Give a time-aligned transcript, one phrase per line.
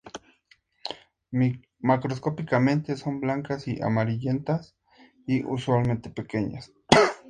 [1.79, 4.75] Macroscópicamente son blancas o amarillentas
[5.27, 6.71] y, usualmente, pequeñas.